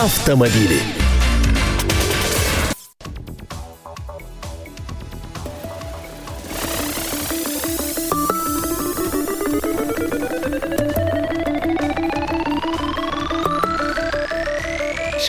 автомобили. 0.00 0.99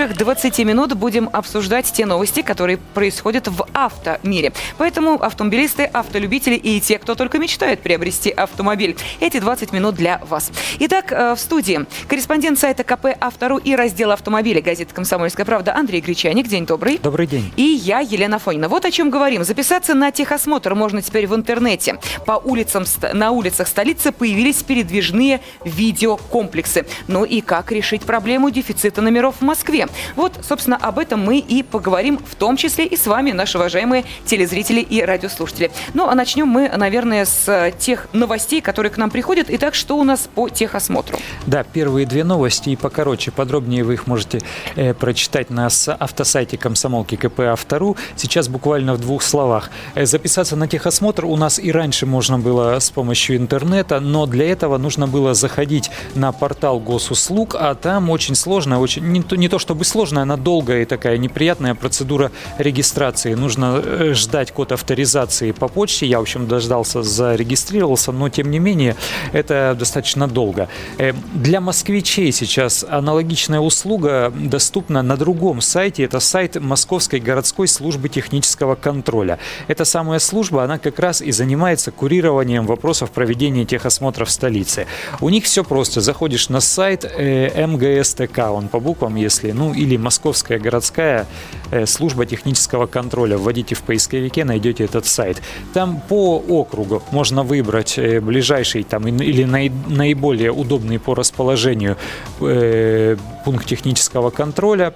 Ближайших 0.01 0.17
20 0.17 0.59
минут 0.59 0.93
будем 0.93 1.29
обсуждать 1.31 1.91
те 1.91 2.05
новости, 2.05 2.41
которые 2.41 2.77
происходят 2.77 3.47
в 3.47 3.67
автомире. 3.73 4.51
Поэтому 4.77 5.21
автомобилисты, 5.21 5.83
автолюбители 5.83 6.55
и 6.55 6.79
те, 6.81 6.97
кто 6.97 7.15
только 7.15 7.37
мечтает 7.37 7.81
приобрести 7.81 8.31
автомобиль, 8.31 8.95
эти 9.19 9.39
20 9.39 9.71
минут 9.71 9.95
для 9.95 10.19
вас. 10.27 10.51
Итак, 10.79 11.11
э, 11.11 11.35
в 11.35 11.39
студии 11.39 11.85
корреспондент 12.07 12.57
сайта 12.57 12.83
КП 12.83 13.07
«Автору» 13.19 13.57
и 13.57 13.75
раздела 13.75 14.13
автомобиля 14.13 14.61
газеты 14.61 14.93
«Комсомольская 14.93 15.45
правда» 15.45 15.75
Андрей 15.75 16.01
Гречаник. 16.01 16.47
День 16.47 16.65
добрый. 16.65 16.97
Добрый 16.97 17.27
день. 17.27 17.51
И 17.55 17.63
я, 17.63 17.99
Елена 17.99 18.39
Фонина. 18.39 18.69
Вот 18.69 18.85
о 18.85 18.91
чем 18.91 19.09
говорим. 19.09 19.43
Записаться 19.43 19.93
на 19.93 20.11
техосмотр 20.11 20.73
можно 20.73 21.01
теперь 21.01 21.27
в 21.27 21.35
интернете. 21.35 21.99
По 22.25 22.33
улицам, 22.33 22.85
на 23.13 23.31
улицах 23.31 23.67
столицы 23.67 24.11
появились 24.11 24.63
передвижные 24.63 25.41
видеокомплексы. 25.63 26.85
Ну 27.07 27.23
и 27.23 27.41
как 27.41 27.71
решить 27.71 28.01
проблему 28.03 28.49
дефицита 28.49 29.01
номеров 29.01 29.35
в 29.39 29.41
Москве? 29.41 29.87
Вот, 30.15 30.33
собственно, 30.47 30.77
об 30.77 30.99
этом 30.99 31.23
мы 31.23 31.39
и 31.39 31.63
поговорим, 31.63 32.19
в 32.19 32.35
том 32.35 32.57
числе 32.57 32.85
и 32.85 32.97
с 32.97 33.07
вами, 33.07 33.31
наши 33.31 33.57
уважаемые 33.57 34.05
телезрители 34.25 34.81
и 34.81 35.01
радиослушатели. 35.01 35.71
Ну, 35.93 36.07
а 36.07 36.15
начнем 36.15 36.47
мы, 36.47 36.69
наверное, 36.69 37.25
с 37.25 37.73
тех 37.79 38.07
новостей, 38.13 38.61
которые 38.61 38.91
к 38.91 38.97
нам 38.97 39.09
приходят. 39.09 39.47
Итак, 39.49 39.75
что 39.75 39.97
у 39.97 40.03
нас 40.03 40.29
по 40.33 40.49
техосмотру? 40.49 41.17
Да, 41.45 41.63
первые 41.63 42.05
две 42.05 42.23
новости 42.23 42.69
и 42.69 42.75
покороче. 42.75 43.31
Подробнее 43.31 43.83
вы 43.83 43.93
их 43.93 44.07
можете 44.07 44.41
э, 44.75 44.93
прочитать 44.93 45.49
на 45.49 45.67
автосайте 45.99 46.57
комсомолки 46.57 47.15
КП 47.15 47.41
Автору. 47.41 47.97
Сейчас 48.15 48.47
буквально 48.47 48.93
в 48.93 49.01
двух 49.01 49.23
словах. 49.23 49.71
Э, 49.95 50.05
записаться 50.05 50.55
на 50.55 50.67
техосмотр 50.67 51.25
у 51.25 51.35
нас 51.35 51.59
и 51.59 51.71
раньше 51.71 52.05
можно 52.05 52.39
было 52.39 52.79
с 52.79 52.89
помощью 52.91 53.37
интернета, 53.37 53.99
но 53.99 54.25
для 54.25 54.49
этого 54.51 54.77
нужно 54.77 55.07
было 55.07 55.33
заходить 55.33 55.91
на 56.15 56.31
портал 56.31 56.79
госуслуг, 56.79 57.55
а 57.57 57.75
там 57.75 58.09
очень 58.09 58.35
сложно, 58.35 58.79
очень 58.79 59.03
не 59.03 59.21
то, 59.21 59.35
не 59.35 59.47
то 59.47 59.59
чтобы 59.59 59.80
бы 59.81 59.85
сложная, 59.85 60.21
она 60.21 60.37
долгая 60.37 60.83
и 60.83 60.85
такая 60.85 61.17
неприятная 61.17 61.73
процедура 61.73 62.31
регистрации. 62.59 63.33
Нужно 63.33 63.81
э, 63.83 64.13
ждать 64.13 64.51
код 64.51 64.71
авторизации 64.71 65.53
по 65.53 65.67
почте. 65.67 66.05
Я, 66.05 66.19
в 66.19 66.21
общем, 66.21 66.47
дождался, 66.47 67.01
зарегистрировался, 67.01 68.11
но, 68.11 68.29
тем 68.29 68.51
не 68.51 68.59
менее, 68.59 68.95
это 69.33 69.75
достаточно 69.79 70.27
долго. 70.27 70.67
Э, 70.99 71.13
для 71.33 71.61
москвичей 71.61 72.31
сейчас 72.31 72.85
аналогичная 72.87 73.59
услуга 73.59 74.31
доступна 74.35 75.01
на 75.01 75.17
другом 75.17 75.61
сайте. 75.61 76.03
Это 76.03 76.19
сайт 76.19 76.61
Московской 76.61 77.19
городской 77.19 77.67
службы 77.67 78.07
технического 78.07 78.75
контроля. 78.75 79.39
Эта 79.67 79.83
самая 79.83 80.19
служба, 80.19 80.63
она 80.63 80.77
как 80.77 80.99
раз 80.99 81.23
и 81.23 81.31
занимается 81.31 81.89
курированием 81.91 82.67
вопросов 82.67 83.09
проведения 83.09 83.65
техосмотра 83.65 84.25
в 84.25 84.29
столице. 84.29 84.85
У 85.21 85.29
них 85.29 85.45
все 85.45 85.63
просто. 85.63 86.01
Заходишь 86.01 86.49
на 86.49 86.59
сайт 86.59 87.03
э, 87.03 87.65
МГСТК, 87.65 88.51
он 88.51 88.67
по 88.67 88.79
буквам, 88.79 89.15
если, 89.15 89.51
ну, 89.51 89.70
или 89.73 89.97
Московская 89.97 90.59
городская 90.59 91.27
э, 91.71 91.85
служба 91.85 92.25
технического 92.25 92.87
контроля. 92.87 93.37
Вводите 93.37 93.75
в 93.75 93.81
поисковике, 93.81 94.45
найдете 94.45 94.85
этот 94.85 95.05
сайт. 95.05 95.41
Там 95.73 96.01
по 96.07 96.37
округу 96.37 97.03
можно 97.11 97.43
выбрать 97.43 97.97
э, 97.97 98.19
ближайший 98.19 98.83
там 98.83 99.07
или 99.07 99.43
наиболее 99.43 100.51
удобный 100.51 100.99
по 100.99 101.15
расположению 101.15 101.97
э, 102.39 103.17
пункт 103.45 103.65
технического 103.65 104.29
контроля, 104.29 104.93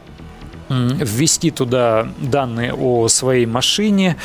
ввести 0.69 1.51
туда 1.51 2.07
данные 2.19 2.73
о 2.73 3.07
своей 3.07 3.45
машине, 3.45 4.17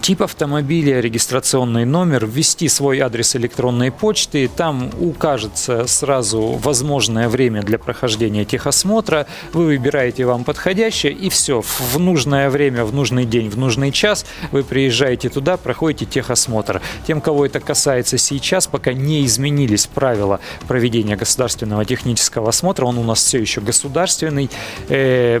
тип 0.00 0.22
автомобиля, 0.22 1.00
регистрационный 1.00 1.84
номер, 1.84 2.26
ввести 2.26 2.68
свой 2.68 3.00
адрес 3.00 3.36
электронной 3.36 3.90
почты, 3.90 4.48
там 4.48 4.90
укажется 4.98 5.86
сразу 5.86 6.40
возможное 6.62 7.28
время 7.28 7.62
для 7.62 7.78
прохождения 7.78 8.44
техосмотра, 8.44 9.26
вы 9.52 9.66
выбираете 9.66 10.24
вам 10.24 10.44
подходящее 10.44 11.12
и 11.12 11.28
все, 11.28 11.60
в 11.60 11.98
нужное 11.98 12.48
время, 12.48 12.84
в 12.84 12.94
нужный 12.94 13.24
день, 13.24 13.50
в 13.50 13.58
нужный 13.58 13.92
час 13.92 14.24
вы 14.50 14.62
приезжаете 14.62 15.28
туда, 15.28 15.56
проходите 15.56 16.06
техосмотр. 16.06 16.80
Тем, 17.06 17.20
кого 17.20 17.44
это 17.44 17.60
касается 17.60 18.16
сейчас, 18.18 18.66
пока 18.66 18.92
не 18.92 19.24
изменились 19.26 19.86
правила 19.86 20.40
проведения 20.68 21.16
государственного 21.16 21.84
технического 21.84 22.48
осмотра, 22.48 22.86
он 22.86 22.98
у 22.98 23.02
нас 23.02 23.22
все 23.22 23.38
еще 23.38 23.60
государственный, 23.60 24.50
э, 24.88 25.40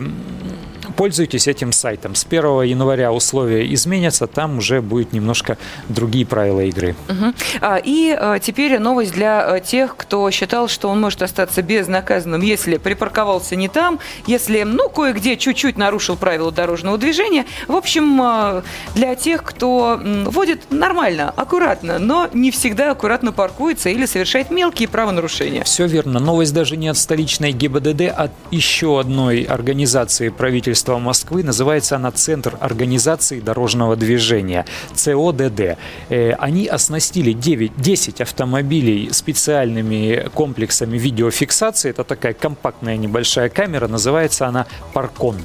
пользуйтесь 0.96 1.46
этим 1.46 1.72
сайтом. 1.72 2.14
С 2.14 2.24
1 2.24 2.62
января 2.62 3.12
условия 3.12 3.72
изменятся, 3.72 4.26
там 4.26 4.58
уже 4.58 4.80
будет 4.80 5.12
немножко 5.12 5.58
другие 5.88 6.26
правила 6.26 6.60
игры. 6.60 6.96
Угу. 7.08 7.34
А, 7.60 7.76
и 7.82 8.16
а, 8.18 8.38
теперь 8.38 8.78
новость 8.78 9.12
для 9.12 9.46
а, 9.46 9.60
тех, 9.60 9.96
кто 9.96 10.30
считал, 10.30 10.68
что 10.68 10.88
он 10.88 11.00
может 11.00 11.22
остаться 11.22 11.62
безнаказанным, 11.62 12.40
если 12.40 12.78
припарковался 12.78 13.56
не 13.56 13.68
там, 13.68 13.98
если, 14.26 14.62
ну, 14.62 14.88
кое-где 14.88 15.36
чуть-чуть 15.36 15.76
нарушил 15.76 16.16
правила 16.16 16.50
дорожного 16.50 16.98
движения. 16.98 17.46
В 17.68 17.76
общем, 17.76 18.20
а, 18.22 18.62
для 18.94 19.14
тех, 19.14 19.42
кто 19.42 20.00
водит 20.24 20.70
нормально, 20.70 21.32
аккуратно, 21.36 21.98
но 21.98 22.28
не 22.32 22.50
всегда 22.50 22.90
аккуратно 22.90 23.32
паркуется 23.32 23.90
или 23.90 24.06
совершает 24.06 24.50
мелкие 24.50 24.88
правонарушения. 24.88 25.64
Все 25.64 25.86
верно. 25.86 26.18
Новость 26.20 26.54
даже 26.54 26.76
не 26.76 26.88
от 26.88 26.96
столичной 26.96 27.52
ГИБДД, 27.52 28.12
а 28.14 28.26
от 28.26 28.32
еще 28.50 28.98
одной 28.98 29.42
организации 29.42 30.30
правительства 30.30 30.85
правительства 30.86 30.98
Москвы. 30.98 31.42
Называется 31.42 31.96
она 31.96 32.10
Центр 32.10 32.56
организации 32.60 33.40
дорожного 33.40 33.96
движения, 33.96 34.64
ЦОДД. 34.94 35.76
Э, 36.08 36.32
они 36.38 36.66
оснастили 36.66 37.32
9, 37.32 37.72
10 37.76 38.20
автомобилей 38.20 39.10
специальными 39.12 40.28
комплексами 40.34 40.98
видеофиксации. 40.98 41.90
Это 41.90 42.04
такая 42.04 42.32
компактная 42.32 42.96
небольшая 42.96 43.48
камера, 43.48 43.88
называется 43.88 44.46
она 44.46 44.66
Паркон. 44.92 45.36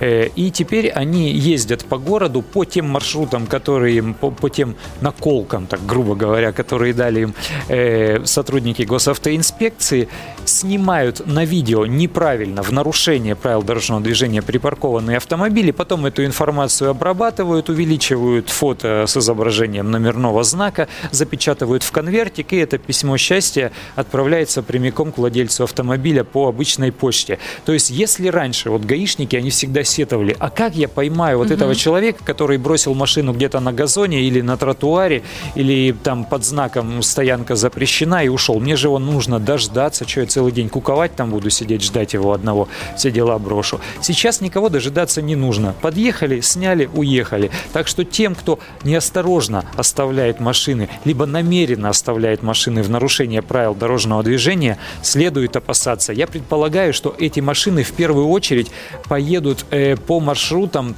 Э, 0.00 0.28
и 0.36 0.50
теперь 0.50 0.90
они 0.90 1.32
ездят 1.32 1.84
по 1.84 1.98
городу 1.98 2.42
по 2.42 2.64
тем 2.64 2.86
маршрутам, 2.86 3.46
которые 3.46 3.96
им, 3.96 4.14
по, 4.14 4.30
по 4.30 4.48
тем 4.48 4.74
наколкам, 5.00 5.66
так 5.66 5.80
грубо 5.86 6.14
говоря, 6.14 6.52
которые 6.52 6.92
дали 6.92 7.20
им 7.20 7.34
э, 7.68 8.24
сотрудники 8.24 8.82
госавтоинспекции, 8.82 10.08
снимают 10.50 11.26
на 11.26 11.44
видео 11.44 11.86
неправильно, 11.86 12.62
в 12.62 12.70
нарушение 12.72 13.36
правил 13.36 13.62
дорожного 13.62 14.02
движения 14.02 14.42
припаркованные 14.42 15.16
автомобили, 15.16 15.70
потом 15.70 16.06
эту 16.06 16.24
информацию 16.24 16.90
обрабатывают, 16.90 17.68
увеличивают 17.68 18.48
фото 18.48 19.04
с 19.06 19.16
изображением 19.16 19.90
номерного 19.90 20.42
знака, 20.42 20.88
запечатывают 21.10 21.82
в 21.82 21.92
конвертик, 21.92 22.52
и 22.52 22.56
это 22.56 22.78
письмо 22.78 23.16
счастья 23.16 23.72
отправляется 23.94 24.62
прямиком 24.62 25.12
к 25.12 25.18
владельцу 25.18 25.64
автомобиля 25.64 26.24
по 26.24 26.48
обычной 26.48 26.92
почте. 26.92 27.38
То 27.64 27.72
есть, 27.72 27.90
если 27.90 28.28
раньше 28.28 28.70
вот 28.70 28.84
гаишники, 28.84 29.36
они 29.36 29.50
всегда 29.50 29.84
сетовали, 29.84 30.36
а 30.38 30.50
как 30.50 30.74
я 30.74 30.88
поймаю 30.88 31.38
вот 31.38 31.46
угу. 31.46 31.54
этого 31.54 31.74
человека, 31.74 32.24
который 32.24 32.58
бросил 32.58 32.94
машину 32.94 33.32
где-то 33.32 33.60
на 33.60 33.72
газоне 33.72 34.22
или 34.22 34.40
на 34.40 34.56
тротуаре, 34.56 35.22
или 35.54 35.92
там 35.92 36.24
под 36.24 36.44
знаком 36.44 37.02
стоянка 37.02 37.56
запрещена 37.56 38.24
и 38.24 38.28
ушел. 38.28 38.60
Мне 38.60 38.76
же 38.76 38.88
его 38.88 38.98
нужно 38.98 39.38
дождаться, 39.38 40.08
что 40.08 40.20
я 40.20 40.26
целый 40.40 40.52
день 40.52 40.70
куковать 40.70 41.14
там 41.16 41.28
буду 41.28 41.50
сидеть, 41.50 41.82
ждать 41.82 42.14
его 42.14 42.32
одного, 42.32 42.66
все 42.96 43.10
дела 43.10 43.38
брошу. 43.38 43.78
Сейчас 44.00 44.40
никого 44.40 44.70
дожидаться 44.70 45.20
не 45.20 45.36
нужно. 45.36 45.74
Подъехали, 45.82 46.40
сняли, 46.40 46.88
уехали. 46.94 47.50
Так 47.74 47.86
что 47.86 48.06
тем, 48.06 48.34
кто 48.34 48.58
неосторожно 48.82 49.66
оставляет 49.76 50.40
машины, 50.40 50.88
либо 51.04 51.26
намеренно 51.26 51.90
оставляет 51.90 52.42
машины 52.42 52.82
в 52.82 52.88
нарушение 52.88 53.42
правил 53.42 53.74
дорожного 53.74 54.22
движения, 54.22 54.78
следует 55.02 55.56
опасаться. 55.56 56.14
Я 56.14 56.26
предполагаю, 56.26 56.94
что 56.94 57.14
эти 57.18 57.40
машины 57.40 57.82
в 57.82 57.92
первую 57.92 58.28
очередь 58.28 58.70
поедут 59.10 59.66
э, 59.70 59.96
по 59.96 60.20
маршрутам 60.20 60.96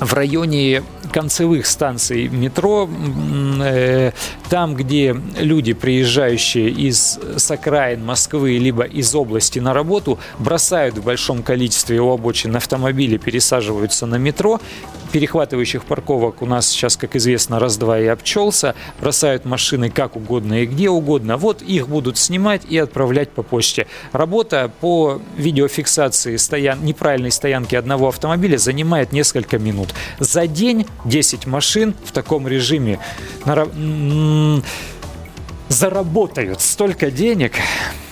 в 0.00 0.14
районе 0.14 0.82
концевых 1.08 1.66
станций 1.66 2.28
метро, 2.28 2.88
э, 3.62 4.12
там, 4.48 4.74
где 4.74 5.16
люди, 5.38 5.72
приезжающие 5.72 6.70
из 6.70 7.18
с 7.36 7.50
окраин 7.50 8.04
Москвы, 8.04 8.58
либо 8.58 8.84
из 8.84 9.14
области 9.14 9.58
на 9.58 9.74
работу, 9.74 10.18
бросают 10.38 10.96
в 10.96 11.04
большом 11.04 11.42
количестве 11.42 12.00
у 12.00 12.10
обочин 12.10 12.56
автомобили, 12.56 13.16
пересаживаются 13.16 14.06
на 14.06 14.16
метро, 14.16 14.60
перехватывающих 15.12 15.84
парковок 15.84 16.42
у 16.42 16.46
нас 16.46 16.68
сейчас, 16.68 16.96
как 16.96 17.16
известно, 17.16 17.58
раз-два 17.58 17.98
и 17.98 18.06
обчелся. 18.06 18.74
Бросают 19.00 19.44
машины 19.44 19.90
как 19.90 20.16
угодно 20.16 20.62
и 20.62 20.66
где 20.66 20.90
угодно. 20.90 21.36
Вот 21.36 21.62
их 21.62 21.88
будут 21.88 22.18
снимать 22.18 22.62
и 22.68 22.78
отправлять 22.78 23.30
по 23.30 23.42
почте. 23.42 23.86
Работа 24.12 24.70
по 24.80 25.20
видеофиксации 25.36 26.36
стоян... 26.36 26.84
неправильной 26.84 27.30
стоянки 27.30 27.74
одного 27.74 28.08
автомобиля 28.08 28.58
занимает 28.58 29.12
несколько 29.12 29.58
минут. 29.58 29.88
За 30.18 30.46
день 30.46 30.86
10 31.04 31.46
машин 31.46 31.94
в 32.04 32.12
таком 32.12 32.48
режиме. 32.48 32.98
Заработают 35.68 36.60
столько 36.60 37.10
денег, 37.10 37.52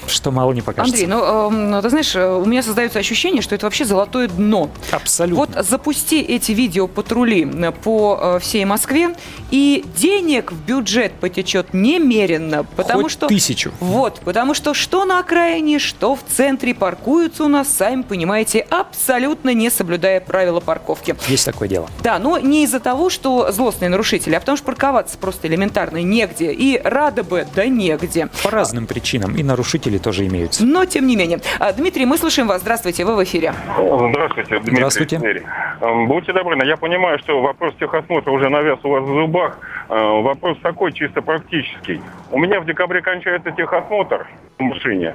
что 0.09 0.31
мало 0.31 0.53
не 0.53 0.63
покажется. 0.63 1.05
Андрей, 1.05 1.07
ну, 1.07 1.79
э, 1.79 1.83
ты 1.83 1.91
знаешь, 1.91 2.15
у 2.15 2.45
меня 2.45 2.63
создается 2.63 2.99
ощущение, 2.99 3.43
что 3.43 3.55
это 3.55 3.67
вообще 3.67 3.85
золотое 3.85 4.29
дно. 4.29 4.71
Абсолютно. 4.91 5.37
Вот 5.57 5.67
запусти 5.67 6.21
эти 6.21 6.53
видеопатрули 6.53 7.73
по 7.83 8.19
э, 8.21 8.39
всей 8.41 8.65
Москве, 8.65 9.15
и 9.51 9.85
денег 9.97 10.53
в 10.53 10.61
бюджет 10.65 11.13
потечет 11.15 11.73
немеренно. 11.73 12.65
Потому 12.65 13.05
Хоть 13.05 13.13
что, 13.13 13.27
тысячу. 13.27 13.73
Вот, 13.81 14.21
потому 14.25 14.55
что 14.55 14.75
что 14.75 15.05
на 15.05 15.21
окраине, 15.21 15.79
что 15.79 16.15
в 16.15 16.21
центре 16.29 16.75
паркуются 16.75 17.45
у 17.45 17.49
нас, 17.49 17.69
сами 17.69 18.03
понимаете, 18.03 18.61
абсолютно 18.61 19.55
не 19.55 19.71
соблюдая 19.71 20.21
правила 20.21 20.61
парковки. 20.61 21.17
Есть 21.29 21.45
такое 21.45 21.69
дело. 21.69 21.89
Да, 22.03 22.19
но 22.19 22.39
не 22.39 22.65
из-за 22.65 22.81
того, 22.81 23.11
что 23.11 23.51
злостные 23.53 23.89
нарушители, 23.89 24.35
а 24.35 24.41
потому 24.41 24.57
что 24.57 24.67
парковаться 24.67 25.19
просто 25.19 25.49
элементарно 25.49 26.03
негде. 26.03 26.53
И 26.53 26.81
рада 26.83 27.23
бы, 27.23 27.47
да 27.55 27.67
негде. 27.67 28.29
По 28.43 28.51
разным 28.51 28.87
причинам. 28.87 29.37
И 29.37 29.43
нарушители 29.43 29.96
тоже 29.99 30.27
имеются. 30.27 30.65
Но 30.67 30.85
тем 30.85 31.07
не 31.07 31.17
менее. 31.17 31.39
А, 31.59 31.73
Дмитрий, 31.73 32.07
мы 32.07 32.17
слушаем 32.17 32.49
вас. 32.49 32.61
Здравствуйте, 32.63 33.05
вы 33.05 33.17
в 33.17 33.25
эфире. 33.25 33.53
Здравствуйте, 33.77 34.59
Дмитрий. 34.59 34.77
Здравствуйте. 34.77 35.17
Эм, 35.81 36.09
Будьте 36.09 36.33
добры, 36.33 36.57
я 36.67 36.77
понимаю, 36.77 37.19
что 37.19 37.41
вопрос 37.43 37.75
техосмотра 37.79 38.31
уже 38.31 38.49
навяз 38.49 38.79
у 38.83 38.89
вас 38.91 39.03
в 39.05 39.07
зубах. 39.07 39.59
Э, 39.89 40.23
Вопрос 40.23 40.59
такой, 40.63 40.93
чисто 40.93 41.23
практический. 41.23 42.01
У 42.31 42.39
меня 42.39 42.61
в 42.61 42.67
декабре 42.67 43.01
кончается 43.03 43.51
техосмотр 43.53 44.27
в 44.59 44.63
машине, 44.63 45.15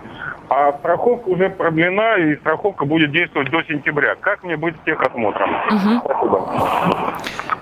а 0.49 0.71
страховка 0.73 1.27
уже 1.29 1.49
продлена, 1.49 2.17
и 2.17 2.35
страховка 2.37 2.85
будет 2.85 3.11
действовать 3.11 3.49
до 3.49 3.63
сентября. 3.63 4.15
Как 4.21 4.43
мне 4.43 4.55
быть 4.55 4.75
с 4.75 4.85
техосмотром? 4.85 5.49
Спасибо. 6.05 7.17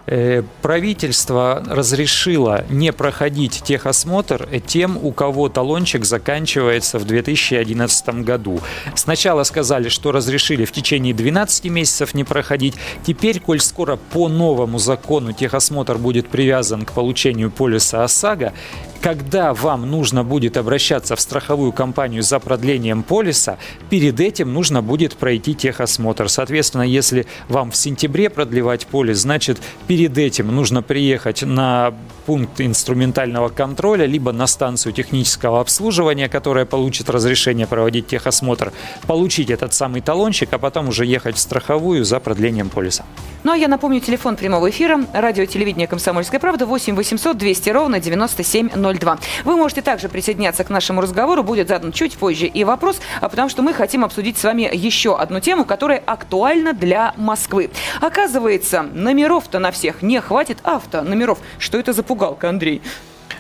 Э, 0.09 0.41
Правительство 0.63 1.63
разрешило 1.67 2.65
не 2.69 2.91
проходить 2.91 3.61
техосмотр 3.63 4.47
тем, 4.65 4.97
у 5.01 5.11
кого 5.11 5.49
талончик 5.49 6.03
заканчивается 6.03 6.97
в 6.99 7.05
2011 7.05 8.23
году. 8.23 8.59
Сначала 8.95 9.43
сказали, 9.43 9.89
что 9.89 10.11
разрешили 10.11 10.65
в 10.65 10.71
течение 10.71 11.13
12 11.13 11.65
месяцев 11.65 12.13
не 12.13 12.23
проходить. 12.23 12.73
Теперь, 13.05 13.39
коль 13.39 13.59
скоро 13.59 13.97
по 13.97 14.27
новому 14.27 14.79
закону 14.79 15.31
техосмотр 15.31 15.97
будет 15.97 16.27
привязан 16.27 16.85
к 16.85 16.91
получению 16.91 17.51
полиса 17.51 18.03
ОСАГО, 18.03 18.53
когда 19.01 19.53
вам 19.53 19.89
нужно 19.89 20.23
будет 20.23 20.57
обращаться 20.57 21.15
в 21.15 21.21
страховую 21.21 21.71
компанию 21.71 22.23
за 22.23 22.39
продлением 22.39 23.03
полиса, 23.03 23.57
перед 23.89 24.19
этим 24.19 24.53
нужно 24.53 24.81
будет 24.81 25.15
пройти 25.15 25.55
техосмотр. 25.55 26.29
Соответственно, 26.29 26.83
если 26.83 27.25
вам 27.47 27.71
в 27.71 27.75
сентябре 27.75 28.29
продлевать 28.29 28.87
полис, 28.87 29.19
значит, 29.19 29.59
перед 29.87 30.17
этим 30.17 30.47
нужно 30.53 30.81
приехать 30.81 31.43
на 31.43 31.93
пункт 32.29 32.61
инструментального 32.61 33.49
контроля, 33.49 34.05
либо 34.05 34.31
на 34.31 34.45
станцию 34.45 34.93
технического 34.93 35.61
обслуживания, 35.61 36.29
которая 36.29 36.65
получит 36.65 37.09
разрешение 37.09 37.65
проводить 37.65 38.05
техосмотр, 38.05 38.71
получить 39.07 39.49
этот 39.49 39.73
самый 39.73 40.01
талончик, 40.01 40.53
а 40.53 40.59
потом 40.59 40.89
уже 40.89 41.07
ехать 41.07 41.37
в 41.37 41.39
страховую 41.39 42.05
за 42.05 42.19
продлением 42.19 42.69
полиса. 42.69 43.03
Ну 43.43 43.53
а 43.53 43.57
я 43.57 43.67
напомню, 43.67 44.01
телефон 44.01 44.35
прямого 44.35 44.69
эфира, 44.69 45.05
радио, 45.13 45.45
телевидение 45.45 45.87
«Комсомольская 45.87 46.41
правда» 46.41 46.65
8 46.65 46.93
800 46.95 47.37
200 47.37 47.69
ровно 47.69 47.99
9702. 47.99 49.19
Вы 49.45 49.55
можете 49.55 49.81
также 49.81 50.09
присоединяться 50.09 50.63
к 50.65 50.69
нашему 50.69 51.01
разговору, 51.01 51.41
будет 51.41 51.69
задан 51.69 51.93
чуть 51.93 52.17
позже 52.17 52.47
и 52.47 52.63
вопрос, 52.65 52.99
а 53.21 53.29
потому 53.29 53.47
что 53.47 53.61
мы 53.61 53.73
хотим 53.73 54.03
обсудить 54.03 54.37
с 54.37 54.43
вами 54.43 54.69
еще 54.71 55.17
одну 55.17 55.39
тему, 55.39 55.63
которая 55.63 56.03
актуальна 56.05 56.73
для 56.73 57.13
Москвы. 57.15 57.69
Оказывается, 58.01 58.83
номеров-то 58.83 59.59
на 59.59 59.71
всех 59.71 60.01
не 60.01 60.19
хватит 60.19 60.57
авто 60.63 61.01
номеров. 61.01 61.39
Что 61.59 61.77
это 61.77 61.93
за 61.93 62.03
пугалка, 62.19 62.49
Андрей? 62.49 62.81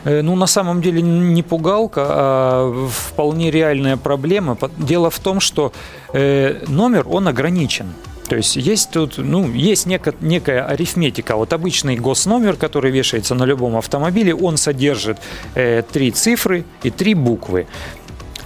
Э, 0.05 0.21
Ну, 0.21 0.35
на 0.35 0.47
самом 0.47 0.81
деле 0.81 1.01
не 1.01 1.43
пугалка, 1.43 2.05
а 2.07 2.87
вполне 2.89 3.51
реальная 3.51 3.97
проблема. 3.97 4.57
Дело 4.77 5.09
в 5.09 5.19
том, 5.19 5.39
что 5.41 5.71
э, 6.13 6.63
номер, 6.67 7.05
он 7.09 7.27
ограничен. 7.27 7.85
То 8.29 8.35
есть 8.35 8.55
есть 8.57 8.91
тут, 8.91 9.17
ну, 9.17 9.51
есть 9.51 9.87
неко- 9.87 10.15
некая 10.21 10.63
арифметика. 10.63 11.35
Вот 11.35 11.51
обычный 11.51 11.97
госномер, 11.97 12.55
который 12.55 12.91
вешается 12.91 13.35
на 13.35 13.45
любом 13.45 13.75
автомобиле, 13.75 14.33
он 14.35 14.57
содержит 14.57 15.17
э, 15.55 15.81
три 15.91 16.11
цифры 16.11 16.63
и 16.83 16.91
три 16.91 17.15
буквы. 17.15 17.65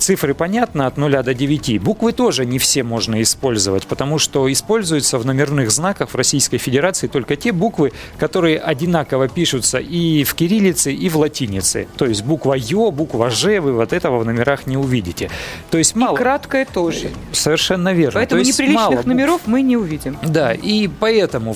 Цифры 0.04 0.34
понятно 0.34 0.86
от 0.86 0.98
0 0.98 1.24
до 1.24 1.34
9. 1.34 1.82
Буквы 1.82 2.12
тоже 2.12 2.46
не 2.46 2.60
все 2.60 2.84
можно 2.84 3.22
использовать, 3.22 3.88
потому 3.88 4.20
что 4.20 4.52
используются 4.52 5.18
в 5.18 5.26
номерных 5.26 5.72
знаках 5.72 6.10
в 6.10 6.16
Российской 6.16 6.58
Федерации 6.58 7.08
только 7.08 7.38
те 7.38 7.54
буквы, 7.54 7.94
которые 8.18 8.60
одинаково 8.60 9.30
пишутся 9.30 9.78
и 9.78 10.26
в 10.26 10.34
кириллице, 10.34 10.92
и 10.92 11.08
в 11.08 11.16
латинице. 11.16 11.88
То 11.96 12.06
есть 12.06 12.26
буква 12.26 12.56
Ё, 12.56 12.92
буква 12.92 13.30
Ж, 13.30 13.62
вы 13.62 13.72
вот 13.72 13.94
этого 13.94 14.20
в 14.20 14.26
номерах 14.26 14.68
не 14.68 14.76
увидите. 14.76 15.30
То 15.72 15.78
есть 15.78 15.96
мало... 15.96 16.18
Краткое 16.18 16.66
тоже. 16.66 17.10
Совершенно 17.32 17.94
верно. 17.94 18.20
Поэтому 18.20 18.44
То 18.44 18.46
мало 18.46 18.52
неприличных 18.52 18.90
букв. 18.90 19.06
номеров 19.06 19.42
мы 19.46 19.62
не 19.62 19.78
увидим. 19.78 20.18
Да, 20.22 20.52
и 20.52 20.90
поэтому 20.90 21.56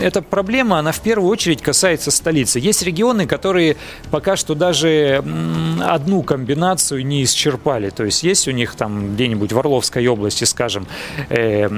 эта 0.00 0.22
проблема, 0.22 0.78
она 0.78 0.92
в 0.92 1.00
первую 1.00 1.28
очередь 1.28 1.60
касается 1.60 2.12
столицы. 2.12 2.60
Есть 2.60 2.84
регионы, 2.84 3.26
которые 3.26 3.76
пока 4.12 4.36
что 4.36 4.54
даже 4.54 5.24
одну 5.84 6.22
комбинацию 6.22 7.04
не 7.04 7.24
исчерпали. 7.24 7.71
То 7.90 8.04
есть 8.04 8.22
есть 8.22 8.48
у 8.48 8.50
них 8.50 8.74
там 8.74 9.14
где-нибудь 9.14 9.52
в 9.52 9.58
Орловской 9.58 10.06
области, 10.06 10.44
скажем, 10.44 10.86
э, 11.30 11.68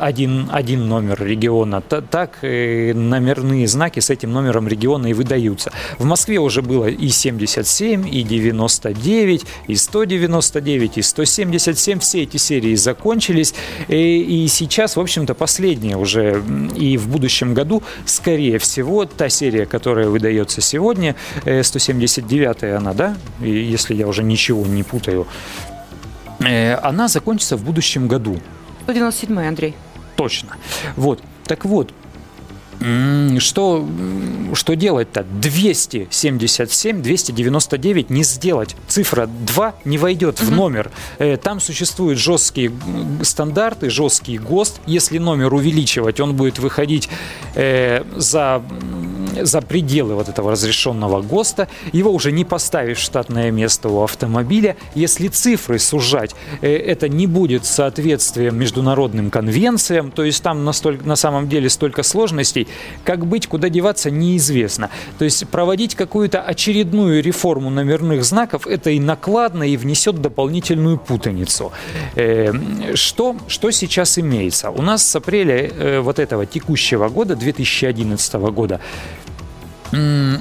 один, 0.00 0.48
один 0.52 0.88
номер 0.88 1.22
региона. 1.24 1.80
Та- 1.80 2.00
Так 2.02 2.38
э, 2.42 2.92
номерные 2.94 3.66
знаки 3.66 4.00
с 4.00 4.10
этим 4.10 4.32
номером 4.32 4.68
региона 4.68 5.06
и 5.08 5.12
выдаются. 5.14 5.72
В 5.98 6.04
Москве 6.04 6.38
уже 6.38 6.62
было 6.62 6.86
и 6.86 7.08
77, 7.08 8.08
и 8.08 8.22
99, 8.22 9.44
и 9.68 9.74
199, 9.76 10.98
и 10.98 11.02
177. 11.02 11.98
Все 11.98 12.22
эти 12.22 12.36
серии 12.36 12.74
закончились. 12.74 13.54
Э, 13.88 13.96
И 13.96 14.48
сейчас, 14.48 14.96
в 14.96 15.00
общем-то, 15.00 15.34
последняя 15.34 15.96
уже 15.96 16.42
и 16.76 16.96
в 16.96 17.08
будущем 17.08 17.54
году, 17.54 17.82
скорее 18.06 18.58
всего, 18.58 19.04
та 19.04 19.28
серия, 19.28 19.66
которая 19.66 20.08
выдается 20.08 20.60
сегодня, 20.60 21.14
э, 21.44 21.62
179 21.62 22.76
она, 22.76 22.92
да, 22.92 23.16
если 23.40 23.94
я 23.94 24.06
уже 24.06 24.22
ничего 24.22 24.66
не 24.66 24.82
путаю, 24.82 25.21
э, 26.40 26.74
она 26.74 27.08
закончится 27.08 27.56
в 27.56 27.64
будущем 27.64 28.08
году. 28.08 28.40
197 28.84 29.38
Андрей. 29.38 29.74
Точно. 30.16 30.56
Вот. 30.96 31.22
Так 31.46 31.64
вот, 31.64 31.92
что, 33.38 33.86
что 34.54 34.74
делать-то? 34.74 35.22
277, 35.22 37.02
299 37.02 38.10
не 38.10 38.24
сделать. 38.24 38.74
Цифра 38.88 39.26
2 39.26 39.74
не 39.84 39.98
войдет 39.98 40.40
в 40.40 40.50
номер. 40.50 40.90
Э, 41.18 41.36
Там 41.36 41.60
существуют 41.60 42.18
жесткие 42.18 42.72
стандарты, 43.22 43.88
жесткий 43.88 44.38
ГОСТ. 44.38 44.80
Если 44.86 45.18
номер 45.18 45.54
увеличивать, 45.54 46.18
он 46.18 46.34
будет 46.34 46.58
выходить 46.58 47.08
э, 47.54 48.02
за, 48.16 48.62
за 49.42 49.60
пределы 49.60 50.14
вот 50.14 50.28
этого 50.28 50.52
разрешенного 50.52 51.22
ГОСТа. 51.22 51.68
Его 51.92 52.10
уже 52.10 52.32
не 52.32 52.44
поставишь 52.44 52.98
в 52.98 53.02
штатное 53.02 53.50
место 53.50 53.88
у 53.88 54.02
автомобиля. 54.02 54.76
Если 54.94 55.28
цифры 55.28 55.78
сужать, 55.78 56.34
э, 56.60 56.68
это 56.70 57.08
не 57.08 57.26
будет 57.26 57.64
соответствием 57.64 58.58
международным 58.58 59.30
конвенциям. 59.30 60.10
То 60.10 60.24
есть 60.24 60.42
там 60.42 60.64
настолько, 60.64 61.06
на 61.06 61.16
самом 61.16 61.48
деле 61.48 61.68
столько 61.68 62.02
сложностей. 62.02 62.68
Как 63.04 63.26
быть, 63.26 63.46
куда 63.46 63.68
деваться, 63.68 64.10
неизвестно. 64.10 64.90
То 65.18 65.24
есть 65.24 65.48
проводить 65.48 65.94
какую-то 65.94 66.40
очередную 66.40 67.22
реформу 67.22 67.70
номерных 67.70 68.24
знаков, 68.24 68.66
это 68.66 68.90
и 68.90 69.00
накладно, 69.00 69.64
и 69.64 69.76
внесет 69.76 70.20
дополнительную 70.20 70.98
путаницу. 70.98 71.72
Э, 72.14 72.52
Что, 72.94 73.36
что 73.48 73.70
сейчас 73.70 74.18
имеется? 74.18 74.70
У 74.70 74.82
нас 74.82 75.06
с 75.06 75.16
апреля 75.16 75.68
э, 75.68 76.00
вот 76.00 76.18
этого 76.18 76.46
текущего 76.46 77.08
года, 77.08 77.36
2011 77.36 78.34
года, 78.34 78.80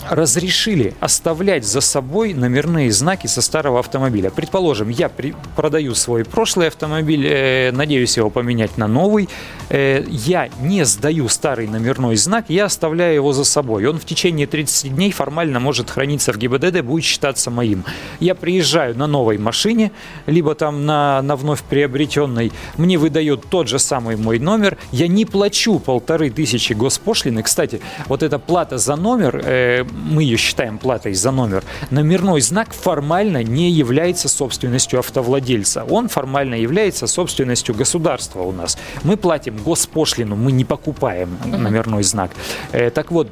разрешили 0.09 0.93
оставлять 0.99 1.65
за 1.65 1.81
собой 1.81 2.33
номерные 2.33 2.91
знаки 2.91 3.27
со 3.27 3.41
старого 3.41 3.79
автомобиля. 3.79 4.29
Предположим, 4.29 4.89
я 4.89 5.09
при- 5.09 5.35
продаю 5.55 5.93
свой 5.95 6.23
прошлый 6.25 6.67
автомобиль, 6.67 7.25
э, 7.27 7.71
надеюсь 7.71 8.17
его 8.17 8.29
поменять 8.29 8.77
на 8.77 8.87
новый. 8.87 9.29
Э, 9.69 10.03
я 10.09 10.49
не 10.61 10.85
сдаю 10.85 11.27
старый 11.27 11.67
номерной 11.67 12.15
знак, 12.15 12.45
я 12.49 12.65
оставляю 12.65 13.15
его 13.15 13.33
за 13.33 13.43
собой. 13.43 13.85
Он 13.85 13.97
в 13.99 14.05
течение 14.05 14.47
30 14.47 14.95
дней 14.95 15.11
формально 15.11 15.59
может 15.59 15.89
храниться 15.89 16.31
в 16.33 16.37
ГИБДД, 16.37 16.81
будет 16.81 17.03
считаться 17.03 17.51
моим. 17.51 17.83
Я 18.19 18.35
приезжаю 18.35 18.97
на 18.97 19.07
новой 19.07 19.37
машине, 19.37 19.91
либо 20.25 20.55
там 20.55 20.85
на, 20.85 21.21
на 21.21 21.35
вновь 21.35 21.61
приобретенной, 21.63 22.51
мне 22.77 22.97
выдают 22.97 23.45
тот 23.49 23.67
же 23.67 23.79
самый 23.79 24.15
мой 24.15 24.39
номер, 24.39 24.77
я 24.91 25.07
не 25.07 25.25
плачу 25.25 25.79
полторы 25.79 26.29
тысячи 26.29 26.73
госпошлины. 26.73 27.43
Кстати, 27.43 27.81
вот 28.07 28.23
эта 28.23 28.39
плата 28.39 28.77
за 28.77 28.95
номер, 28.95 29.40
э, 29.43 29.83
мы 29.83 30.23
ее 30.23 30.37
считаем 30.37 30.77
платой 30.77 31.13
за 31.13 31.31
номер, 31.31 31.63
номерной 31.89 32.41
знак 32.41 32.73
формально 32.73 33.43
не 33.43 33.69
является 33.69 34.29
собственностью 34.29 34.99
автовладельца. 34.99 35.83
Он 35.83 36.07
формально 36.07 36.55
является 36.55 37.07
собственностью 37.07 37.75
государства 37.75 38.41
у 38.41 38.51
нас. 38.51 38.77
Мы 39.03 39.17
платим 39.17 39.57
госпошлину, 39.57 40.35
мы 40.35 40.51
не 40.51 40.65
покупаем 40.65 41.37
номерной 41.45 42.03
знак. 42.03 42.31
Э, 42.71 42.89
так 42.89 43.11
вот, 43.11 43.27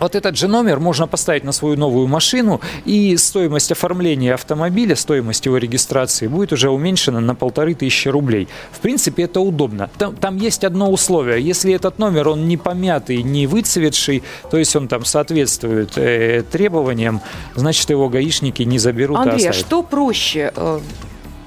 вот 0.00 0.14
этот 0.14 0.36
же 0.36 0.48
номер 0.48 0.80
можно 0.80 1.06
поставить 1.06 1.44
на 1.44 1.52
свою 1.52 1.76
новую 1.76 2.06
машину, 2.06 2.60
и 2.84 3.16
стоимость 3.16 3.72
оформления 3.72 4.34
автомобиля, 4.34 4.96
стоимость 4.96 5.46
его 5.46 5.56
регистрации 5.56 6.26
будет 6.26 6.52
уже 6.52 6.70
уменьшена 6.70 7.20
на 7.20 7.34
полторы 7.34 7.74
тысячи 7.74 8.08
рублей. 8.08 8.48
В 8.72 8.80
принципе, 8.80 9.24
это 9.24 9.40
удобно. 9.40 9.90
Там, 9.98 10.16
там 10.16 10.36
есть 10.36 10.64
одно 10.64 10.90
условие. 10.90 11.40
Если 11.40 11.72
этот 11.72 11.98
номер, 11.98 12.28
он 12.28 12.48
не 12.48 12.56
помятый, 12.56 13.22
не 13.22 13.46
выцветший, 13.46 14.22
то 14.50 14.58
есть 14.58 14.74
он 14.76 14.88
там 14.88 15.04
соответствует 15.04 15.96
э, 15.96 16.42
требованиям, 16.50 17.20
значит, 17.54 17.90
его 17.90 18.08
гаишники 18.08 18.62
не 18.62 18.78
заберут. 18.78 19.18
Андрей, 19.18 19.48
а 19.48 19.52
что 19.52 19.82
проще? 19.82 20.52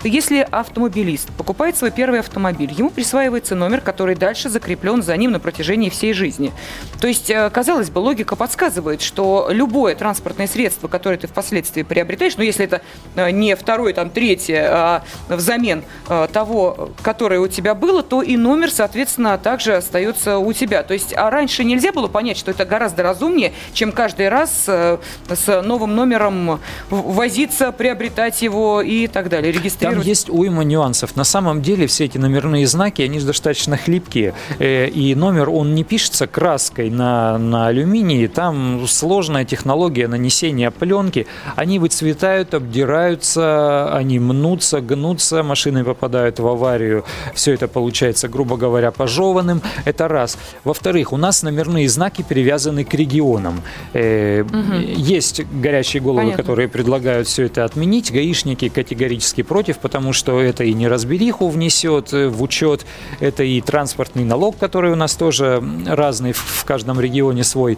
Если 0.03 0.47
автомобилист 0.51 1.29
покупает 1.31 1.75
свой 1.75 1.89
первый 1.89 2.19
автомобиль, 2.19 2.71
ему 2.71 2.91
присваивается 2.91 3.55
номер, 3.55 3.81
который 3.81 4.15
дальше 4.15 4.47
закреплен 4.47 5.01
за 5.01 5.17
ним 5.17 5.31
на 5.31 5.39
протяжении 5.39 5.89
всей 5.89 6.13
жизни. 6.13 6.53
То 7.01 7.07
есть, 7.07 7.31
э, 7.31 7.49
казалось 7.49 7.89
бы, 7.89 7.99
логика 7.99 8.35
подсказывает, 8.35 9.01
что 9.01 9.47
любое 9.49 9.95
транспортное 9.95 10.47
средство, 10.47 10.87
которое 10.87 11.17
ты 11.17 11.27
впоследствии 11.27 11.81
приобретаешь, 11.81 12.37
ну, 12.37 12.43
если 12.43 12.65
это 12.65 12.81
э, 13.15 13.31
не 13.31 13.55
второе, 13.55 13.91
там, 13.93 14.11
третье, 14.11 14.67
а 14.69 15.03
взамен 15.29 15.83
э, 16.09 16.27
того, 16.31 16.91
которое 17.01 17.39
у 17.39 17.47
тебя 17.47 17.73
было, 17.73 18.03
то 18.03 18.21
и 18.21 18.37
номер, 18.37 18.69
соответственно, 18.69 19.37
также 19.39 19.75
остается 19.75 20.37
у 20.37 20.53
тебя. 20.53 20.83
То 20.83 20.93
есть, 20.93 21.13
а 21.17 21.31
раньше 21.31 21.63
нельзя 21.63 21.91
было 21.91 22.07
понять, 22.07 22.37
что 22.37 22.51
это 22.51 22.65
гораздо 22.65 23.01
разумнее, 23.01 23.51
чем 23.73 23.91
каждый 23.91 24.29
раз 24.29 24.65
с 24.65 25.61
новым 25.63 25.95
номером 25.95 26.59
возиться, 26.89 27.71
приобретать 27.71 28.41
его 28.41 28.81
и 28.81 29.07
так 29.07 29.29
далее, 29.29 29.51
регистрировать 29.51 29.86
там 29.91 30.01
есть 30.01 30.29
уйма 30.29 30.63
нюансов. 30.63 31.15
На 31.15 31.23
самом 31.23 31.61
деле 31.61 31.87
все 31.87 32.05
эти 32.05 32.17
номерные 32.17 32.67
знаки, 32.67 33.01
они 33.01 33.19
достаточно 33.19 33.77
хлипкие. 33.77 34.33
Э, 34.59 34.87
и 34.87 35.15
номер, 35.15 35.49
он 35.49 35.75
не 35.75 35.83
пишется 35.83 36.27
краской 36.27 36.89
на, 36.89 37.37
на 37.37 37.67
алюминии. 37.67 38.27
Там 38.27 38.87
сложная 38.87 39.45
технология 39.45 40.07
нанесения 40.07 40.71
пленки. 40.71 41.27
Они 41.55 41.79
выцветают, 41.79 42.53
обдираются, 42.53 43.93
они 43.93 44.19
мнутся, 44.19 44.81
гнутся, 44.81 45.43
машины 45.43 45.83
попадают 45.83 46.39
в 46.39 46.47
аварию. 46.47 47.03
Все 47.33 47.53
это 47.53 47.67
получается, 47.67 48.27
грубо 48.27 48.57
говоря, 48.57 48.91
пожеванным. 48.91 49.61
Это 49.85 50.07
раз. 50.07 50.37
Во-вторых, 50.63 51.13
у 51.13 51.17
нас 51.17 51.43
номерные 51.43 51.89
знаки 51.89 52.23
привязаны 52.27 52.83
к 52.83 52.93
регионам. 52.93 53.61
Угу. 53.93 54.73
Есть 54.95 55.43
горячие 55.51 56.01
головы, 56.01 56.21
Понятно. 56.21 56.43
которые 56.43 56.67
предлагают 56.67 57.27
все 57.27 57.43
это 57.43 57.63
отменить. 57.63 58.11
Гаишники 58.11 58.69
категорически 58.69 59.43
против, 59.43 59.76
против, 59.77 59.79
потому 59.79 60.13
что 60.13 60.41
это 60.41 60.63
и 60.63 60.73
неразбериху 60.73 61.49
внесет 61.49 62.13
э, 62.13 62.27
в 62.27 62.41
учет, 62.41 62.85
это 63.19 63.43
и 63.43 63.61
транспортный 63.61 64.25
налог, 64.25 64.57
который 64.57 64.91
у 64.91 64.95
нас 64.95 65.15
тоже 65.15 65.63
разный 65.85 66.33
в 66.33 66.65
каждом 66.65 66.99
регионе 66.99 67.43
свой. 67.43 67.77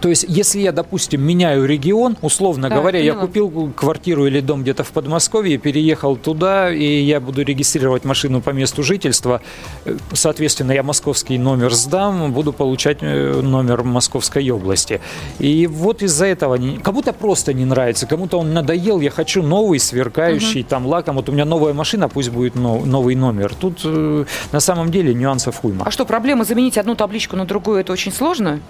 То 0.00 0.08
есть, 0.08 0.24
если 0.28 0.60
я, 0.60 0.72
допустим, 0.72 1.22
меняю 1.22 1.66
регион, 1.66 2.16
условно 2.22 2.68
да, 2.68 2.76
говоря, 2.76 2.98
поняла. 2.98 3.14
я 3.14 3.20
купил 3.20 3.72
квартиру 3.74 4.26
или 4.26 4.40
дом 4.40 4.62
где-то 4.62 4.84
в 4.84 4.90
Подмосковье, 4.90 5.58
переехал 5.58 6.16
туда, 6.16 6.72
и 6.72 7.02
я 7.02 7.20
буду 7.20 7.42
регистрировать 7.42 8.04
машину 8.04 8.40
по 8.40 8.50
месту 8.50 8.82
жительства, 8.82 9.40
э, 9.84 9.96
соответственно, 10.12 10.72
я 10.72 10.82
московский 10.82 11.38
номер 11.38 11.72
сдам, 11.74 12.32
буду 12.32 12.52
получать 12.52 12.98
э, 13.00 13.40
номер 13.40 13.82
Московской 13.82 14.48
области. 14.50 15.00
И 15.38 15.66
вот 15.66 16.02
из-за 16.02 16.26
этого 16.26 16.58
кому-то 16.82 17.12
просто 17.12 17.52
не 17.52 17.64
нравится, 17.64 18.06
кому-то 18.06 18.38
он 18.38 18.52
надоел, 18.52 19.00
я 19.00 19.10
хочу 19.10 19.42
новый, 19.42 19.78
сверкающий, 19.78 20.62
угу. 20.62 20.68
там 20.68 20.86
лаком, 20.86 21.16
вот 21.16 21.28
у 21.28 21.32
меня 21.32 21.44
новая 21.44 21.72
машина, 21.72 22.08
пусть 22.08 22.30
будет 22.30 22.54
новый 22.54 23.14
номер. 23.14 23.54
Тут 23.54 23.80
э, 23.84 24.24
на 24.52 24.60
самом 24.60 24.90
деле 24.90 25.14
нюансов 25.14 25.64
уйма. 25.64 25.84
А 25.86 25.90
что, 25.90 26.04
проблема 26.04 26.44
заменить 26.44 26.78
одну 26.78 26.94
табличку 26.94 27.36
на 27.36 27.44
другую, 27.44 27.80
это 27.80 27.92
очень 27.92 28.12
сложно? 28.12 28.60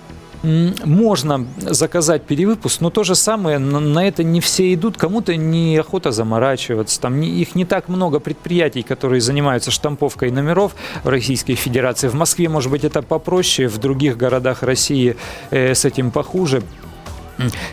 Можно 0.42 1.47
заказать 1.59 2.23
перевыпуск, 2.23 2.80
но 2.80 2.90
то 2.90 3.04
же 3.04 3.14
самое, 3.14 3.59
на 3.59 4.06
это 4.06 4.23
не 4.23 4.40
все 4.40 4.73
идут, 4.75 4.97
кому-то 4.97 5.37
не 5.37 5.76
охота 5.76 6.12
заморачиваться, 6.12 7.00
там 7.00 7.20
их 7.20 7.54
не 7.54 7.64
так 7.64 7.88
много 7.88 8.20
предприятий, 8.20 8.82
которые 8.82 9.20
занимаются 9.20 9.70
штамповкой 9.70 10.30
номеров 10.30 10.75
в 11.04 11.09
Российской 11.09 11.54
Федерации. 11.54 12.09
В 12.09 12.14
Москве, 12.14 12.49
может 12.49 12.70
быть, 12.70 12.85
это 12.85 13.02
попроще, 13.02 13.68
в 13.68 13.78
других 13.78 14.16
городах 14.16 14.62
России 14.62 15.16
э, 15.50 15.75
с 15.75 15.85
этим 15.85 16.11
похуже. 16.11 16.62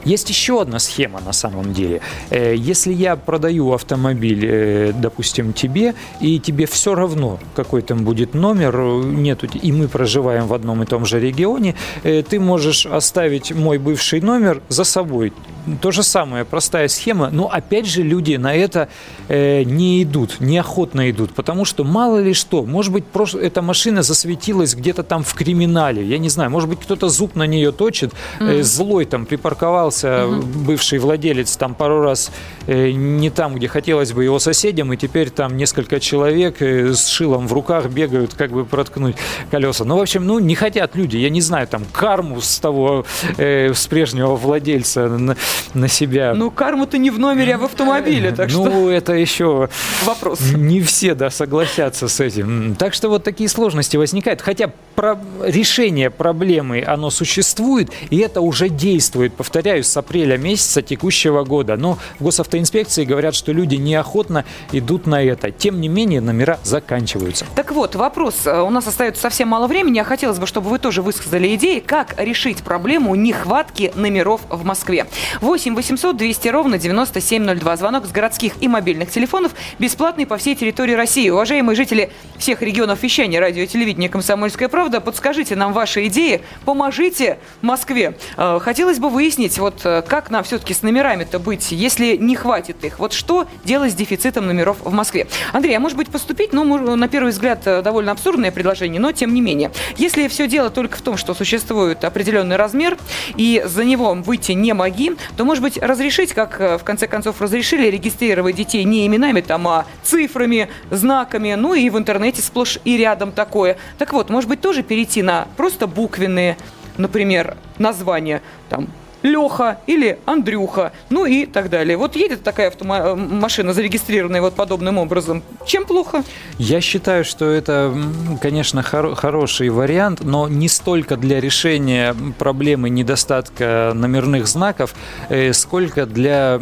Есть 0.05 0.29
еще 0.29 0.61
одна 0.61 0.79
схема 0.79 1.19
на 1.25 1.33
самом 1.33 1.73
деле. 1.73 2.01
Э, 2.29 2.55
если 2.55 2.93
я 2.93 3.15
продаю 3.15 3.73
автомобиль, 3.73 4.45
э, 4.45 4.93
допустим, 4.93 5.53
тебе, 5.53 5.93
и 6.21 6.39
тебе 6.39 6.65
все 6.65 6.95
равно, 6.95 7.39
какой 7.55 7.81
там 7.81 8.03
будет 8.03 8.33
номер, 8.33 8.77
нету, 9.05 9.47
и 9.47 9.71
мы 9.71 9.87
проживаем 9.87 10.47
в 10.47 10.53
одном 10.53 10.83
и 10.83 10.85
том 10.85 11.05
же 11.05 11.19
регионе, 11.19 11.75
э, 12.03 12.23
ты 12.23 12.39
можешь 12.39 12.85
оставить 12.85 13.51
мой 13.51 13.77
бывший 13.77 14.21
номер 14.21 14.61
за 14.69 14.83
собой. 14.83 15.33
То 15.81 15.91
же 15.91 16.03
самое, 16.03 16.45
простая 16.45 16.87
схема, 16.87 17.29
но 17.29 17.49
опять 17.51 17.85
же 17.85 18.01
люди 18.01 18.37
на 18.37 18.55
это 18.55 18.87
не 19.27 20.01
идут, 20.03 20.39
неохотно 20.39 21.09
идут, 21.09 21.31
потому 21.31 21.65
что 21.65 21.83
мало 21.83 22.19
ли 22.21 22.33
что, 22.33 22.63
может 22.63 22.93
быть, 22.93 23.03
эта 23.33 23.61
машина 23.61 24.01
засветилась 24.01 24.75
где-то 24.75 25.03
там 25.03 25.23
в 25.23 25.33
криминале, 25.33 26.05
я 26.05 26.19
не 26.19 26.29
знаю, 26.29 26.51
может 26.51 26.69
быть, 26.69 26.79
кто-то 26.79 27.09
зуб 27.09 27.35
на 27.35 27.45
нее 27.45 27.73
точит, 27.73 28.13
mm-hmm. 28.39 28.63
злой 28.63 29.05
там 29.05 29.25
припарковался 29.25 29.56
припарковался 29.57 30.27
угу. 30.27 30.41
бывший 30.65 30.99
владелец 30.99 31.57
там 31.57 31.73
пару 31.73 32.01
раз 32.01 32.31
э, 32.67 32.91
не 32.91 33.29
там, 33.29 33.55
где 33.55 33.67
хотелось 33.67 34.13
бы 34.13 34.23
его 34.23 34.39
соседям, 34.39 34.93
и 34.93 34.97
теперь 34.97 35.29
там 35.29 35.57
несколько 35.57 35.99
человек 35.99 36.61
э, 36.61 36.93
с 36.93 37.07
шилом 37.07 37.47
в 37.47 37.53
руках 37.53 37.87
бегают, 37.87 38.33
как 38.33 38.51
бы 38.51 38.65
проткнуть 38.65 39.15
колеса. 39.49 39.83
Ну, 39.83 39.97
в 39.97 40.01
общем, 40.01 40.25
ну, 40.25 40.39
не 40.39 40.55
хотят 40.55 40.95
люди, 40.95 41.17
я 41.17 41.29
не 41.29 41.41
знаю, 41.41 41.67
там, 41.67 41.83
карму 41.91 42.39
с 42.41 42.59
того, 42.59 43.05
э, 43.37 43.73
с 43.73 43.87
прежнего 43.87 44.35
владельца 44.35 45.07
на, 45.07 45.35
на 45.73 45.87
себя. 45.87 46.33
Ну, 46.35 46.51
карму-то 46.51 46.97
не 46.97 47.09
в 47.09 47.19
номере, 47.19 47.55
а 47.55 47.57
в 47.57 47.65
автомобиле, 47.65 48.31
так 48.31 48.51
ну, 48.51 48.65
что... 48.65 48.71
Ну, 48.71 48.89
это 48.89 49.13
еще... 49.13 49.69
Вопрос. 50.05 50.39
Не 50.53 50.81
все, 50.81 51.15
да, 51.15 51.29
согласятся 51.29 52.07
с 52.07 52.19
этим. 52.19 52.75
Так 52.75 52.93
что 52.93 53.09
вот 53.09 53.23
такие 53.23 53.49
сложности 53.49 53.97
возникают. 53.97 54.41
Хотя 54.41 54.71
про... 54.95 55.17
решение 55.43 56.09
проблемы, 56.09 56.83
оно 56.85 57.09
существует, 57.09 57.89
и 58.09 58.17
это 58.17 58.41
уже 58.41 58.69
действует 58.69 59.33
по 59.33 59.43
повторяю, 59.47 59.81
с 59.81 59.95
апреля 59.95 60.37
месяца 60.37 60.81
текущего 60.81 61.45
года. 61.45 61.77
Но 61.77 61.97
в 62.19 62.23
госавтоинспекции 62.25 63.05
говорят, 63.05 63.33
что 63.33 63.53
люди 63.53 63.75
неохотно 63.75 64.43
идут 64.73 65.07
на 65.07 65.23
это. 65.23 65.51
Тем 65.51 65.79
не 65.79 65.87
менее, 65.87 66.19
номера 66.19 66.59
заканчиваются. 66.63 67.45
Так 67.55 67.71
вот, 67.71 67.95
вопрос. 67.95 68.45
У 68.45 68.69
нас 68.69 68.85
остается 68.87 69.21
совсем 69.21 69.47
мало 69.47 69.67
времени, 69.67 69.99
а 69.99 70.03
хотелось 70.03 70.37
бы, 70.37 70.47
чтобы 70.47 70.69
вы 70.69 70.79
тоже 70.79 71.01
высказали 71.01 71.55
идеи, 71.55 71.79
как 71.79 72.15
решить 72.17 72.61
проблему 72.61 73.15
нехватки 73.15 73.93
номеров 73.95 74.41
в 74.49 74.65
Москве. 74.65 75.05
8 75.39 75.75
800 75.75 76.17
200 76.17 76.47
ровно 76.49 76.77
9702. 76.77 77.77
Звонок 77.77 78.05
с 78.05 78.11
городских 78.11 78.53
и 78.59 78.67
мобильных 78.67 79.11
телефонов 79.11 79.53
бесплатный 79.79 80.25
по 80.25 80.35
всей 80.35 80.55
территории 80.55 80.93
России. 80.93 81.29
Уважаемые 81.29 81.77
жители 81.77 82.09
всех 82.37 82.61
регионов 82.61 83.01
вещания 83.01 83.39
радио 83.39 83.63
и 83.63 83.67
телевидения 83.67 84.09
«Комсомольская 84.09 84.67
правда», 84.67 84.99
подскажите 84.99 85.55
нам 85.55 85.71
ваши 85.71 86.07
идеи, 86.07 86.41
поможите 86.65 87.37
Москве. 87.61 88.17
Э, 88.35 88.59
хотелось 88.61 88.99
бы 88.99 89.09
выяснить, 89.09 89.36
выяснить, 89.37 89.59
вот 89.59 89.81
э, 89.83 90.01
как 90.01 90.29
нам 90.31 90.43
все-таки 90.43 90.73
с 90.73 90.81
номерами-то 90.81 91.39
быть, 91.39 91.71
если 91.71 92.17
не 92.17 92.35
хватит 92.35 92.83
их? 92.83 92.99
Вот 92.99 93.13
что 93.13 93.47
делать 93.63 93.91
с 93.91 93.95
дефицитом 93.95 94.47
номеров 94.47 94.77
в 94.81 94.91
Москве? 94.91 95.27
Андрей, 95.53 95.75
а 95.77 95.79
может 95.79 95.97
быть 95.97 96.09
поступить, 96.09 96.53
ну, 96.53 96.95
на 96.95 97.07
первый 97.07 97.29
взгляд, 97.31 97.61
э, 97.65 97.81
довольно 97.81 98.11
абсурдное 98.11 98.51
предложение, 98.51 98.99
но 98.99 99.11
тем 99.11 99.33
не 99.33 99.41
менее. 99.41 99.71
Если 99.97 100.27
все 100.27 100.47
дело 100.47 100.69
только 100.69 100.97
в 100.97 101.01
том, 101.01 101.17
что 101.17 101.33
существует 101.33 102.03
определенный 102.03 102.55
размер, 102.55 102.97
и 103.35 103.63
за 103.65 103.83
него 103.83 104.13
выйти 104.13 104.53
не 104.53 104.73
моги, 104.73 105.11
то, 105.35 105.45
может 105.45 105.61
быть, 105.61 105.77
разрешить, 105.77 106.33
как 106.33 106.59
э, 106.59 106.77
в 106.77 106.83
конце 106.83 107.07
концов 107.07 107.39
разрешили 107.41 107.87
регистрировать 107.87 108.55
детей 108.55 108.83
не 108.83 109.05
именами, 109.05 109.41
там, 109.41 109.67
а 109.67 109.85
цифрами, 110.03 110.69
знаками, 110.89 111.53
ну 111.53 111.73
и 111.75 111.89
в 111.89 111.97
интернете 111.97 112.41
сплошь 112.41 112.79
и 112.83 112.97
рядом 112.97 113.31
такое. 113.31 113.77
Так 113.99 114.13
вот, 114.13 114.29
может 114.29 114.49
быть, 114.49 114.61
тоже 114.61 114.81
перейти 114.81 115.21
на 115.21 115.47
просто 115.57 115.85
буквенные, 115.85 116.57
например, 116.97 117.55
названия, 117.77 118.41
там, 118.69 118.87
Леха 119.23 119.79
или 119.87 120.19
Андрюха, 120.25 120.91
ну 121.09 121.25
и 121.25 121.45
так 121.45 121.69
далее. 121.69 121.97
Вот 121.97 122.15
едет 122.15 122.43
такая 122.43 122.69
автома- 122.71 123.15
машина, 123.15 123.73
зарегистрированная 123.73 124.41
вот 124.41 124.53
подобным 124.55 124.97
образом. 124.97 125.43
Чем 125.65 125.85
плохо? 125.85 126.23
Я 126.57 126.81
считаю, 126.81 127.25
что 127.25 127.45
это, 127.45 127.93
конечно, 128.41 128.83
хор- 128.83 129.15
хороший 129.15 129.69
вариант, 129.69 130.21
но 130.23 130.47
не 130.47 130.69
столько 130.69 131.17
для 131.17 131.39
решения 131.39 132.15
проблемы 132.37 132.89
недостатка 132.89 133.91
номерных 133.95 134.47
знаков, 134.47 134.93
э, 135.29 135.53
сколько 135.53 136.05
для 136.05 136.59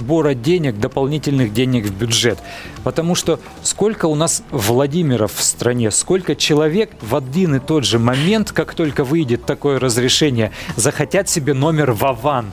сбора 0.00 0.34
денег, 0.34 0.78
дополнительных 0.78 1.52
денег 1.52 1.84
в 1.84 1.92
бюджет. 1.92 2.38
Потому 2.84 3.14
что 3.14 3.38
сколько 3.62 4.06
у 4.06 4.14
нас 4.14 4.42
Владимиров 4.50 5.34
в 5.34 5.42
стране, 5.42 5.90
сколько 5.90 6.34
человек 6.34 6.90
в 7.02 7.14
один 7.14 7.56
и 7.56 7.58
тот 7.58 7.84
же 7.84 7.98
момент, 7.98 8.52
как 8.52 8.74
только 8.74 9.04
выйдет 9.04 9.44
такое 9.44 9.78
разрешение, 9.78 10.52
захотят 10.76 11.28
себе 11.28 11.52
номер 11.52 11.92
Вован. 11.92 12.46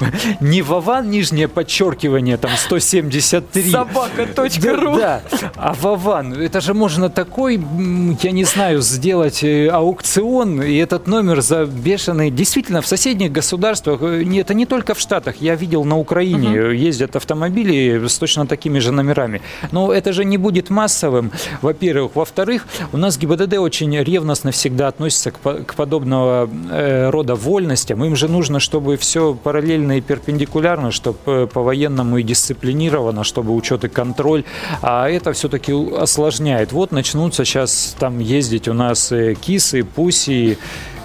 Не 0.40 0.62
Вован, 0.62 1.10
нижнее 1.10 1.48
подчеркивание, 1.48 2.36
там 2.36 2.50
173. 2.56 3.70
Собака.ру. 3.70 4.96
Да, 4.96 5.22
да, 5.30 5.52
а 5.56 5.72
Вован, 5.72 6.34
это 6.34 6.60
же 6.60 6.74
можно 6.74 7.08
такой, 7.08 7.54
я 8.22 8.30
не 8.30 8.44
знаю, 8.44 8.80
сделать 8.82 9.42
э, 9.42 9.68
аукцион, 9.68 10.62
и 10.62 10.76
этот 10.76 11.06
номер 11.06 11.40
за 11.40 11.64
бешеный. 11.64 12.30
Действительно, 12.30 12.82
в 12.82 12.86
соседних 12.86 13.32
государствах, 13.32 14.02
э, 14.02 14.40
это 14.40 14.54
не 14.54 14.66
только 14.66 14.94
в 14.94 15.00
Штатах, 15.00 15.36
я 15.40 15.54
видел 15.54 15.84
на 15.84 15.98
Украине, 15.98 16.60
угу. 16.60 16.70
Ездят 16.90 17.16
автомобили 17.16 18.06
с 18.06 18.18
точно 18.18 18.46
такими 18.46 18.80
же 18.80 18.92
номерами. 18.92 19.40
Но 19.72 19.92
это 19.92 20.12
же 20.12 20.24
не 20.24 20.38
будет 20.38 20.70
массовым, 20.70 21.30
во-первых. 21.62 22.16
Во-вторых, 22.16 22.66
у 22.92 22.96
нас 22.96 23.18
ГИБДД 23.18 23.54
очень 23.58 23.96
ревностно 23.96 24.50
всегда 24.50 24.88
относится 24.88 25.30
к, 25.30 25.38
к 25.38 25.74
подобного 25.74 26.48
э, 26.70 27.10
рода 27.10 27.34
вольностям. 27.34 28.04
Им 28.04 28.16
же 28.16 28.28
нужно, 28.28 28.60
чтобы 28.60 28.96
все 28.96 29.34
параллельно 29.34 29.98
и 29.98 30.00
перпендикулярно, 30.00 30.90
чтобы 30.90 31.46
по-военному 31.46 32.18
и 32.18 32.22
дисциплинировано, 32.22 33.24
чтобы 33.24 33.54
учет 33.54 33.84
и 33.84 33.88
контроль. 33.88 34.44
А 34.82 35.08
это 35.08 35.32
все-таки 35.32 35.72
осложняет. 35.72 36.72
Вот 36.72 36.92
начнутся 36.92 37.44
сейчас 37.44 37.96
там 37.98 38.18
ездить 38.18 38.68
у 38.68 38.74
нас 38.74 39.12
э, 39.12 39.34
кисы, 39.34 39.84
пуси, 39.84 40.58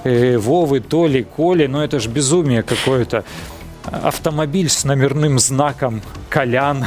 э, 0.03 0.37
Вовы, 0.37 0.79
Толи, 0.79 1.21
Коли. 1.35 1.67
Но 1.67 1.83
это 1.83 1.99
же 1.99 2.09
безумие 2.09 2.63
какое-то 2.63 3.23
автомобиль 3.91 4.69
с 4.69 4.85
номерным 4.85 5.39
знаком 5.39 6.01
Колян. 6.29 6.85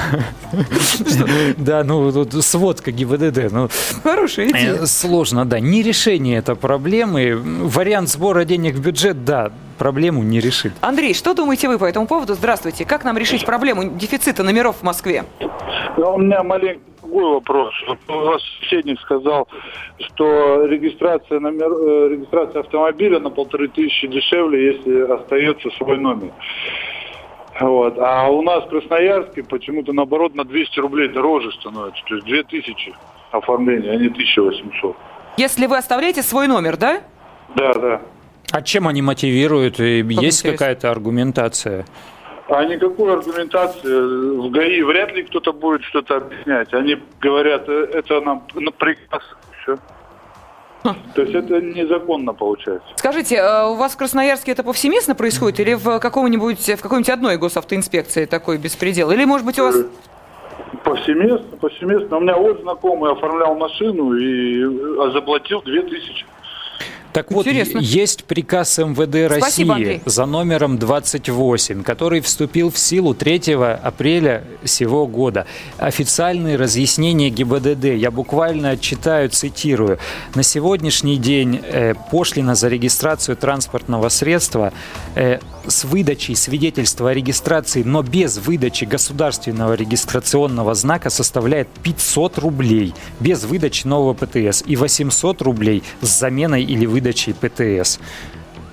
Да, 1.57 1.85
ну 1.85 2.11
тут 2.13 2.33
сводка 2.45 2.93
ГИБДД. 2.93 3.53
Ну, 3.53 3.69
Хорошая 4.03 4.49
идея. 4.49 4.75
Э, 4.75 4.87
сложно, 4.87 5.45
да. 5.45 5.61
Не 5.61 5.83
решение 5.83 6.39
этой 6.39 6.57
проблемы. 6.57 7.35
Вариант 7.37 8.09
сбора 8.09 8.45
денег 8.45 8.75
в 8.75 8.81
бюджет, 8.81 9.25
да, 9.25 9.51
проблему 9.79 10.23
не 10.23 10.41
решит. 10.41 10.73
Андрей, 10.81 11.15
что 11.15 11.35
думаете 11.35 11.69
вы 11.69 11.79
по 11.79 11.85
этому 11.85 12.07
поводу? 12.07 12.35
Здравствуйте. 12.35 12.85
Как 12.85 13.05
нам 13.05 13.17
решить 13.19 13.45
проблему 13.45 13.85
дефицита 13.85 14.43
номеров 14.43 14.77
в 14.77 14.83
Москве? 14.83 15.25
Ну, 15.97 16.15
у 16.15 16.19
меня 16.19 16.43
маленький 16.43 16.81
другой 17.09 17.35
вопрос. 17.35 17.75
Вот 17.87 17.99
у 18.09 18.21
вас 18.27 18.43
собеседник 18.43 19.01
сказал, 19.01 19.49
что 19.99 20.67
регистрация, 20.67 21.41
номер, 21.41 21.71
э, 21.71 22.09
регистрация 22.11 22.61
автомобиля 22.61 23.19
на 23.21 23.31
полторы 23.31 23.69
тысячи 23.69 24.07
дешевле, 24.07 24.75
если 24.75 25.13
остается 25.13 25.71
свой 25.71 25.99
номер. 25.99 26.31
Вот. 27.61 27.99
А 27.99 28.29
у 28.29 28.43
нас 28.43 28.65
в 28.65 28.69
Красноярске 28.69 29.43
почему-то 29.43 29.93
наоборот 29.93 30.35
на 30.35 30.45
200 30.45 30.79
рублей 30.81 31.09
дороже 31.09 31.51
становится. 31.53 32.03
То 32.07 32.15
есть 32.15 32.27
2000 32.27 32.95
оформления, 33.33 33.91
а 33.91 33.97
не 33.97 34.07
1800. 34.07 34.97
Если 35.37 35.67
вы 35.67 35.77
оставляете 35.77 36.23
свой 36.23 36.47
номер, 36.47 36.77
да? 36.77 37.03
Да, 37.55 37.73
да. 37.75 38.01
А 38.53 38.63
чем 38.63 38.89
они 38.89 39.03
мотивируют? 39.03 39.77
Как 39.77 39.87
Есть 39.87 40.43
какая-то 40.43 40.91
аргументация? 40.91 41.85
А 42.49 42.65
никакой 42.65 43.13
аргументации 43.13 44.39
в 44.39 44.51
ГАИ 44.51 44.81
вряд 44.83 45.13
ли 45.13 45.23
кто-то 45.25 45.53
будет 45.53 45.85
что-то 45.85 46.17
объяснять. 46.17 46.73
Они 46.73 46.97
говорят, 47.21 47.69
«Э, 47.69 47.89
это 47.93 48.23
нам 48.23 48.43
на 48.55 48.71
приказ. 48.71 49.23
Все. 49.63 49.77
То 50.83 51.23
есть 51.23 51.35
это 51.35 51.61
незаконно 51.61 52.33
получается. 52.33 52.89
Скажите, 52.97 53.37
э, 53.37 53.67
у 53.69 53.75
вас 53.75 53.93
в 53.93 53.97
Красноярске 53.97 54.53
это 54.53 54.63
повсеместно 54.63 55.15
происходит 55.15 55.61
или 55.61 55.75
в 55.75 55.99
каком-нибудь 55.99 56.61
в 56.61 56.81
какой-нибудь 56.81 57.11
одной 57.11 57.37
госавтоинспекции 57.37 58.25
такой 58.27 58.59
беспредел? 58.59 59.11
Или, 59.11 59.25
может 59.25 59.47
быть, 59.47 59.59
у 59.59 59.65
вас... 59.65 59.77
Э, 59.77 59.85
повсеместно, 60.85 61.57
повсеместно. 61.61 62.19
У 62.19 62.21
меня 62.21 62.37
вот 62.37 62.61
знакомый 62.61 63.13
оформлял 63.13 63.55
машину 63.57 64.15
и 64.15 65.13
заплатил 65.13 65.63
2000. 65.63 66.27
Так 67.19 67.33
вот, 67.33 67.47
есть 67.49 68.23
приказ 68.25 68.79
МВД 68.79 68.97
Спасибо, 68.97 69.29
России 69.29 69.69
Андрей. 69.69 70.03
за 70.05 70.25
номером 70.25 70.79
28, 70.79 71.83
который 71.83 72.21
вступил 72.21 72.71
в 72.71 72.79
силу 72.79 73.13
3 73.13 73.55
апреля 73.83 74.45
сего 74.65 75.05
года. 75.09 75.45
Официальные 75.79 76.55
разъяснения 76.55 77.29
ГИБДД, 77.29 77.87
я 77.97 78.13
буквально 78.13 78.77
читаю, 78.77 79.31
цитирую. 79.31 79.99
На 80.37 80.45
сегодняшний 80.45 81.17
день 81.17 81.61
э, 81.61 81.95
пошлина 82.13 82.55
за 82.55 82.69
регистрацию 82.69 83.37
транспортного 83.37 84.11
средства 84.11 84.73
э, 85.17 85.41
с 85.67 85.85
выдачей 85.85 86.37
свидетельства 86.37 87.11
о 87.11 87.15
регистрации, 87.15 87.83
но 87.83 88.03
без 88.03 88.39
выдачи 88.39 88.85
государственного 88.85 89.75
регистрационного 89.75 90.75
знака 90.75 91.11
составляет 91.11 91.69
500 91.83 92.39
рублей 92.39 92.95
без 93.19 93.45
выдачи 93.45 93.89
нового 93.89 94.15
ПТС 94.15 94.63
и 94.65 94.77
800 94.77 95.43
рублей 95.43 95.83
с 96.01 96.19
заменой 96.19 96.63
или 96.63 96.87
выдачей 96.87 97.08
ПТС. 97.33 97.99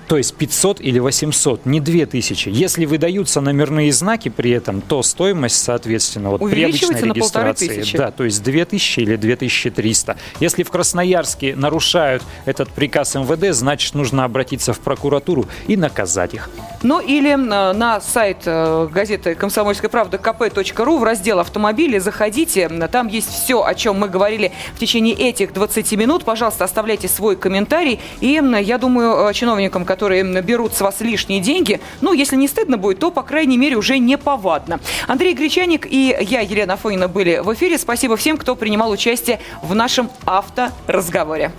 То 0.08 0.16
есть 0.16 0.34
500 0.34 0.80
или 0.80 0.98
800, 0.98 1.66
не 1.66 1.80
2000. 1.80 2.48
Если 2.48 2.84
выдаются 2.84 3.40
номерные 3.40 3.92
знаки 3.92 4.28
при 4.28 4.52
этом, 4.52 4.80
то 4.80 5.02
стоимость, 5.02 5.62
соответственно, 5.62 6.30
вот 6.30 6.48
при 6.48 6.62
обычной 6.62 7.00
регистрации, 7.00 7.84
да, 7.96 8.10
то 8.10 8.24
есть 8.24 8.42
2000 8.42 9.00
или 9.00 9.16
2300. 9.16 10.16
Если 10.40 10.62
в 10.62 10.70
Красноярске 10.70 11.56
нарушают 11.56 12.22
этот 12.44 12.68
приказ 12.68 13.14
МВД, 13.14 13.54
значит, 13.54 13.94
нужно 13.94 14.24
обратиться 14.24 14.72
в 14.72 14.80
прокуратуру 14.80 15.46
и 15.66 15.76
наказать 15.76 16.34
их. 16.34 16.50
Ну 16.82 17.00
или 17.00 17.32
э, 17.32 17.72
на 17.72 18.00
сайт 18.00 18.42
э, 18.44 18.88
газеты 18.92 19.34
«Комсомольская 19.34 19.90
правда» 19.90 20.18
kp.ru 20.18 20.98
в 20.98 21.02
раздел 21.02 21.40
«Автомобили» 21.40 21.98
заходите. 21.98 22.68
Там 22.68 23.08
есть 23.08 23.28
все, 23.28 23.64
о 23.64 23.74
чем 23.74 23.98
мы 23.98 24.08
говорили 24.08 24.52
в 24.74 24.78
течение 24.78 25.14
этих 25.14 25.52
20 25.52 25.92
минут. 25.92 26.24
Пожалуйста, 26.24 26.64
оставляйте 26.64 27.08
свой 27.08 27.34
комментарий. 27.34 27.98
И 28.20 28.40
я 28.60 28.78
думаю, 28.78 29.28
э, 29.28 29.32
чиновникам, 29.32 29.84
которые 29.84 29.95
которые 29.96 30.42
берут 30.42 30.74
с 30.74 30.82
вас 30.82 31.00
лишние 31.00 31.40
деньги, 31.40 31.80
ну, 32.02 32.12
если 32.12 32.36
не 32.36 32.48
стыдно 32.48 32.76
будет, 32.76 32.98
то, 32.98 33.10
по 33.10 33.22
крайней 33.22 33.56
мере, 33.56 33.76
уже 33.76 33.98
не 33.98 34.18
повадно. 34.18 34.78
Андрей 35.08 35.32
Гречаник 35.32 35.86
и 35.86 36.14
я, 36.20 36.40
Елена 36.40 36.74
Афонина, 36.74 37.08
были 37.08 37.38
в 37.38 37.54
эфире. 37.54 37.78
Спасибо 37.78 38.18
всем, 38.18 38.36
кто 38.36 38.56
принимал 38.56 38.90
участие 38.90 39.40
в 39.62 39.74
нашем 39.74 40.10
авторазговоре. 40.26 41.50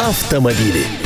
Автомобили. 0.00 1.05